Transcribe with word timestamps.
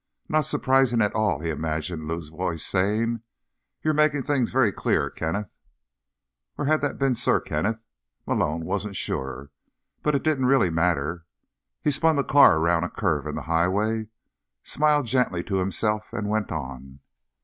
_"Not 0.29 0.47
surprising 0.47 0.99
at 1.03 1.13
all," 1.13 1.41
he 1.41 1.51
imagined 1.51 2.07
Lou's 2.07 2.29
voice 2.29 2.65
saying. 2.65 3.21
"You're 3.83 3.93
making 3.93 4.23
things 4.23 4.51
very 4.51 4.71
clear, 4.71 5.11
Kenneth." 5.11 5.51
Or 6.57 6.65
had 6.65 6.81
that 6.81 6.97
been 6.97 7.13
"Sir 7.13 7.39
Kenneth"? 7.39 7.77
Malone 8.25 8.65
wasn't 8.65 8.95
sure, 8.95 9.51
but 10.01 10.15
it 10.15 10.23
didn't 10.23 10.47
really 10.47 10.71
matter. 10.71 11.27
He 11.83 11.91
spun 11.91 12.15
the 12.15 12.23
car 12.23 12.57
around 12.57 12.83
a 12.83 12.89
curve 12.89 13.27
in 13.27 13.35
the 13.35 13.43
highway, 13.43 14.07
smiled 14.63 15.05
gently 15.05 15.43
to 15.43 15.57
himself, 15.57 16.11
and 16.13 16.27
went 16.27 16.51
on. 16.51 17.01